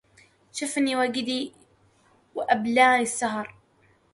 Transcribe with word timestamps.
شفني 0.53 0.95
وجدي 0.95 1.53
وأبلاني 2.35 3.01
السهر 3.03 3.55